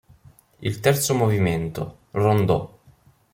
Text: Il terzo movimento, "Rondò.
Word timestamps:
Il 0.61 0.79
terzo 0.79 1.13
movimento, 1.13 1.97
"Rondò. 2.09 2.67